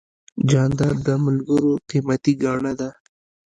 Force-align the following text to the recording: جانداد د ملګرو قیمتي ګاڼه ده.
جانداد 0.49 0.95
د 1.05 1.07
ملګرو 1.25 1.71
قیمتي 1.89 2.33
ګاڼه 2.43 2.73
ده. 2.79 2.89